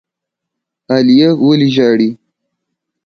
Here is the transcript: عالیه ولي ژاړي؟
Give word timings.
عالیه 0.91 1.29
ولي 1.45 1.69
ژاړي؟ 1.75 2.09